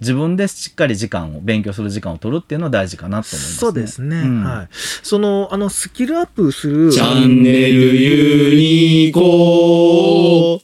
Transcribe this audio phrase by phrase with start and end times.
[0.00, 4.44] 自分でしっかり時間を勉強する時間を取るっていうのは大事かなと思います、ね、そうですね、うん。
[4.44, 4.68] はい。
[4.72, 8.54] そのあのスキルアップするチャンネルユ
[9.06, 10.62] ニコ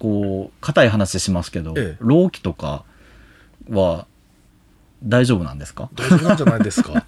[0.00, 2.82] こう硬い話しますけど、ええ労基とか
[3.70, 4.08] は
[5.04, 7.04] 大丈夫なんですか大丈夫なんじゃないですか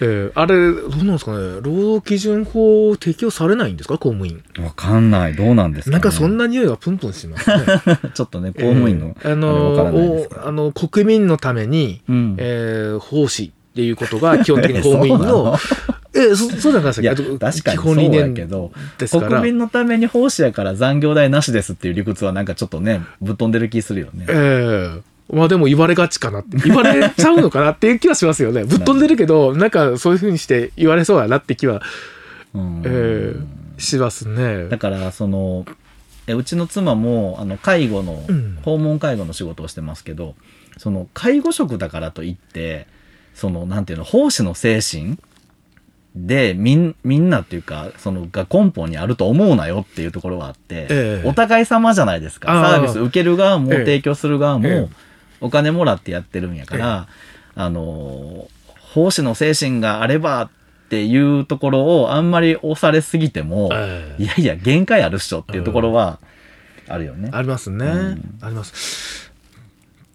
[0.00, 1.38] えーあれどうなんですかね？
[1.60, 3.98] 労働基準法適用されないんですか？
[3.98, 4.42] 公務員。
[4.62, 5.34] わかんない。
[5.34, 7.56] どうなんですか、ね、なんかそんな匂いがプンプンしますね。
[8.14, 12.36] ちょっとね公務員の、えーあのあの国民のために、うん。
[12.38, 15.56] えー奉仕っていうことが基本的に 公務員の
[16.14, 18.72] えーそそうじゃないですいやか確かに基そうやけど
[19.28, 24.26] 国民のために奉仕やから残業代なしですっていう理屈はなんかちょっとねぶっ飛んでる気するよね。
[24.28, 26.56] ええまあでも言われがちかなって。
[26.64, 28.64] 言われちゃうのかなっていう気はしますよね。
[28.64, 31.82] ぶっ飛んでるけど、なんかそういうふうにして言われそうやなって気は、
[32.54, 32.82] うん。
[32.84, 34.68] ええしますね。
[34.68, 34.78] だ。
[34.78, 35.64] からその
[36.26, 38.58] えうちの妻もあの介護の、うん。
[38.62, 40.34] 訪問介護の仕事をしてますけど
[40.76, 42.86] その介護職だからといって
[43.34, 45.18] そのなんていうの奉仕の精神
[46.16, 51.28] でみんみんなっていうかそのが根本にあると思うなよっていうところはあって、ええ。
[51.28, 52.48] お互い様じゃないですか。
[52.48, 53.78] サービス受ける側もええ。
[53.80, 55.07] 提供する側も、ええ
[55.40, 57.08] お金もらってやってるんやから、
[57.54, 58.48] あの
[58.94, 60.50] 奉仕の精神があればっ
[60.88, 66.18] ていうところをあんまり押されすぎても、ええいやいや限界あるっしょっていうところは
[66.88, 67.30] あるよね。
[67.32, 67.86] ありますね。
[67.86, 69.28] うんあります。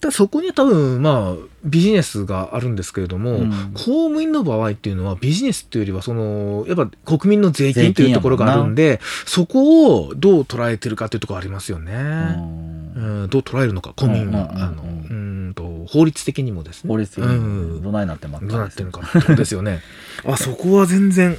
[0.03, 11.94] だそこには多分、まあ、ビジネスがあるんですけれども、うん公務員の場合っていうのはビジネスっていうよりは、その、やっぱ国民の税金というところがあるんで、そこをどう捉えてるかっていうところありますよね。
[11.94, 11.97] う
[12.41, 14.52] んうん、どう捉えるのか、公民は。
[14.56, 16.88] あの、うんと、法律的にもですね。
[16.88, 19.82] 法律的うんにどないなってますどうなってるのかってことですよね。
[20.26, 21.38] あ、そこは全然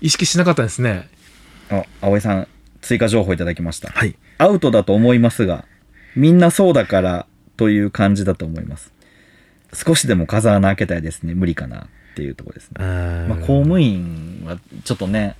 [0.00, 1.08] 意識しなかったですね。
[1.70, 2.48] あ、葵さん、
[2.82, 3.90] 追加情報いただきました。
[3.90, 4.14] はい。
[4.38, 5.64] アウトだと思いますが、
[6.14, 7.26] みんなそうだから
[7.56, 8.92] という感じだと思います。
[9.72, 11.34] 少しでも風穴開けたいですね。
[11.34, 12.84] 無理かなっていうところですね。
[13.28, 15.36] まあ、公務員はちょっとね、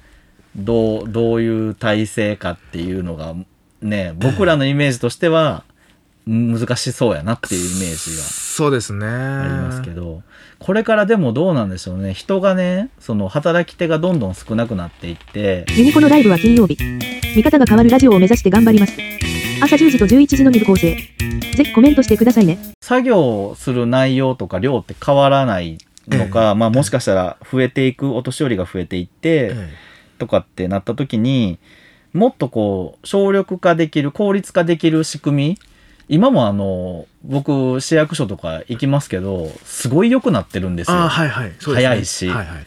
[0.57, 3.35] どう、どういう体制かっていうのが、
[3.83, 5.65] ね、僕らのイメージとしては、
[6.27, 9.07] 難しそうやなっていうイメージがそうですね。
[9.07, 10.23] ありますけど、
[10.61, 12.15] これからでもどうなんでしょうね。
[12.15, 16.79] 人がね、その働き手がどんどん少なくなっていって、ユニコのライブは金曜日。
[17.35, 18.93] 見方が変わるラジオを目指して頑張ります。
[19.61, 20.95] 朝10時と11時の2部構成。
[21.57, 22.59] ぜひコメントしてくださいね。
[22.81, 29.71] 作業する内容とか量って変わらないのか、まあもしかしたら増えていく、お年寄りが増えていって、え
[30.19, 31.59] とかってなった時に、
[32.13, 35.59] もっとこう、省力化できる、効率化できる仕組み、
[36.09, 40.97] 今もあの、僕、市役所とか行きますけど、すごい良くなってるんですよ。
[40.97, 41.53] ああ、はいはい。
[41.59, 42.67] そうですね早いしはいはい。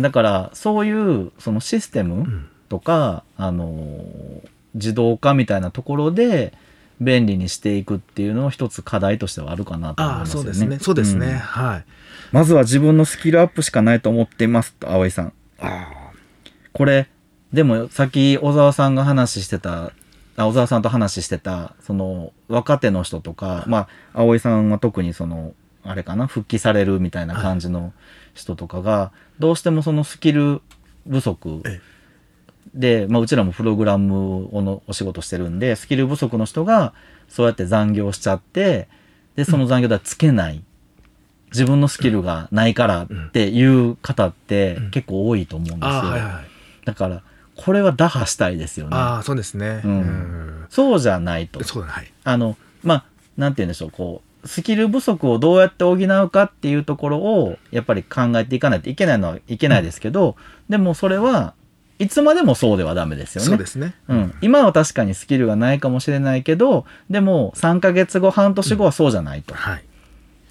[0.00, 4.04] だから、そういう、そのシステムんとか、あの、
[4.74, 6.52] 自動化みたいなところで、
[7.00, 10.44] 便利にしていくっていうのは一つ課題としてはあるかなと思いああ、ますよね。
[10.44, 10.78] そうですね。
[10.80, 11.26] そうですね。
[11.34, 11.84] んはい。
[12.30, 15.32] まずは自分のスキルアップしかないと思っていますと、葵さん。
[16.72, 17.08] これ、
[17.54, 19.92] でもさっき小沢さんが話してた、
[20.36, 25.54] あ小沢さんと話してた、その若手の人とか、まあ、葵さんは特にその、
[25.84, 27.92] あれかな、復帰されるみたいな感じの
[28.34, 30.62] 人とかが、どうしてもそのスキル
[31.08, 31.80] 不足え
[32.74, 36.92] で、まあ、うちらもプログラムをのお仕事してるんで、スキル不足の人が
[37.28, 38.88] そうやって残業しちゃって、
[39.36, 40.64] で、その残業代つけない。
[41.52, 46.02] 自分のスキルがないからっていう方って結構多いと思うんですよ。
[46.84, 47.22] だから、
[47.56, 48.96] これは打破したいですよね。
[48.96, 49.80] ああ、そうですね。
[49.84, 51.62] うんうんそうじゃないと。
[51.62, 52.12] そうだ、はい。
[52.24, 53.04] あの、まあ、
[53.36, 60.36] なんて言うんでしょう、こう、スキル不足をどうやって補うかっていうところを、やっぱり考えていかないといけないのはいけないですけど、
[60.68, 61.54] でもそれは
[61.98, 63.48] いつまでもそうではダメですよね。
[63.48, 63.94] そうですね。
[64.08, 69.54] うん、今は確かにスキルがないかもしれないけど、でも3ヶ月後、半年後はそうじゃないと。
[69.54, 69.84] はい。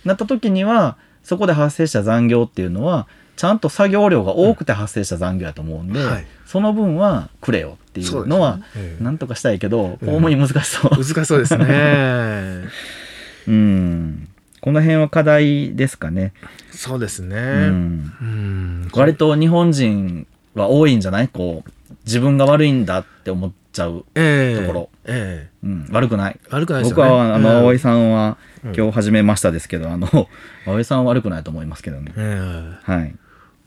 [0.05, 8.59] なった時には、そこで発生した残業っていうのは、ちゃんと作業量が多くて発生した残業やと思うんで、はいその分はくれよっていうのは、
[8.99, 10.91] なんとかしたいけど、公務員難しそう。
[10.91, 12.65] 難しそうですね。
[13.47, 14.27] うん。
[14.61, 16.33] この辺は課題ですかね。
[16.69, 17.35] そうですね。
[17.37, 18.81] ううん。
[18.83, 18.89] ん。
[18.93, 21.27] 割と日本人は多いんじゃない？
[21.27, 21.71] こう、
[22.05, 24.05] 自分が悪いんだって思っちゃう。
[24.13, 25.87] ええところえうん。
[25.91, 26.39] 悪くない。
[26.39, 26.89] え悪くないね。
[26.89, 30.29] 僕は、あの、うん葵さんは、うん今日始めましたですけど、あの、
[30.65, 32.13] 葵さんは悪くないと思いますけどね。
[32.15, 32.39] え
[32.87, 33.15] えはい。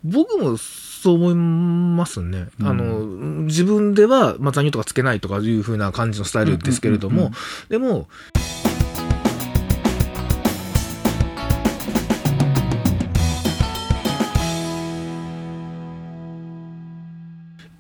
[0.07, 2.47] 僕もそう思いますね。
[2.61, 3.01] うん、あの、
[3.45, 7.33] 自分では、まあ、残業とかつけないとかいうふうな感じのスタイルですけれども、
[7.69, 8.09] でも、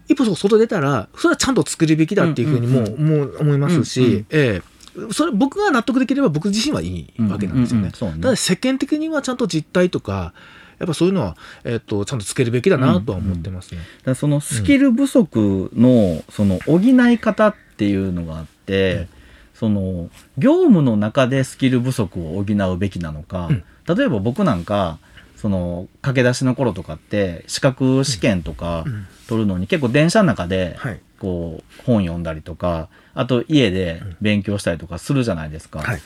[0.08, 5.12] 一歩外出たら、それはちゃんと作るべきだっていうふうにも、もう思いますし、ええ。
[5.12, 7.92] それ僕が納得できれば僕自身はいいわけなんですよね。
[7.92, 10.32] ただ世間的にはちゃんと実態とか、
[10.78, 13.80] やっぱそういうのは、えっとちゃんとつけるべきだなとは思ってますね。
[13.80, 19.08] だからそのスキル不足のその補い方っていうのがあって、うん
[19.56, 23.64] その業務の中でスキル不足を補うべきなのか、うん。
[23.96, 24.98] 例えば僕なんか
[25.34, 29.06] その駆け出しの頃とかって資格試験とかうん。
[29.28, 31.00] 取るのに結構電車の中ではい。
[31.18, 36.00] こう本読んだりとかあと家で勉強したりとかするじゃないですか、はい。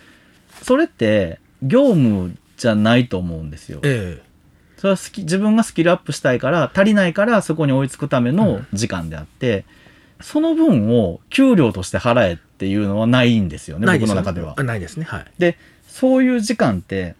[0.62, 3.80] それって業務じゃないと思うんですよ。
[3.82, 4.22] え
[4.80, 9.66] それはスキ自分がスキルアップしたいから足りないからそこに追いつくための時間であって、
[10.22, 14.62] その分を給料として払えっていうのはないんですよね僕の中ではあ。
[14.62, 15.04] ないですね。
[15.04, 15.26] はい。
[15.38, 17.14] でそういう時間って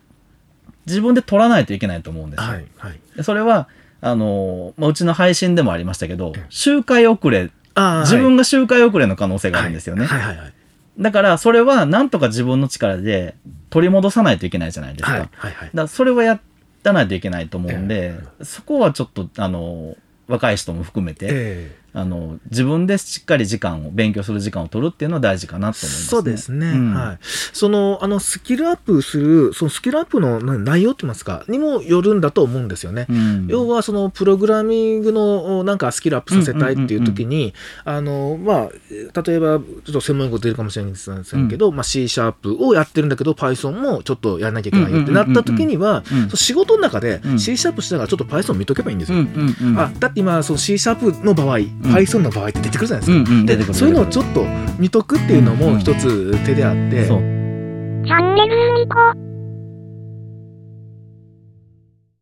[0.86, 2.46] 自分で取らないといけないと思うんですよ。
[2.46, 2.64] はい。
[2.78, 3.00] はい。
[3.14, 3.68] でそれは
[4.00, 10.06] あの、まあ、うちの配信でもありましたけどええ周回遅れ自分が周回遅れの可能性があるんですよね。
[10.06, 10.52] はいはいはい。
[10.98, 13.34] だからそれはなんとか自分の力で
[13.68, 15.12] 取り戻さないといけないじゃないですか。
[15.12, 15.70] はいはいはい。
[15.74, 16.40] だそれはや
[16.84, 19.96] らないといけないと思うんで、そこはちょっとあの
[20.28, 26.08] 若い人も含めて、えあの自分でしっかり時間を勉強する時間を取るっていうのは大事かなと思います、ね。
[26.08, 26.94] そうですね、うん。
[26.94, 27.18] はい。
[27.52, 33.06] その、あの、スキルアップする、そのスキルアップのな内容って言いますか、にもよるんだと思うんですよね。
[33.08, 33.46] うん。
[33.48, 37.54] 要は、その、プログラミングの、なんかスキルアップさせたいっていう時に、
[37.84, 40.94] あの、まあ、例えば、ちょっと専門用語出るかもしれま
[41.24, 46.04] せんけど、まあ、C シャープをやってるんだけど、Python もちょっとやらなきゃいけないよってなった時には、
[46.34, 47.38] 仕事の中でうん。
[47.38, 49.18] C シャープしながらちょっと Python 見とけばいいんですよ。
[49.18, 49.56] うん。
[49.60, 49.68] うん。
[49.70, 49.78] うん。
[49.78, 53.72] あだって今その C シャープの場合、Python の場合って出てくるじゃないですか、うんうん出てくる。
[53.72, 54.44] でそういうのをちょっと
[54.78, 57.18] 見とくっていうのも一つ手であって、そう。
[57.18, 59.29] チャンネルみこ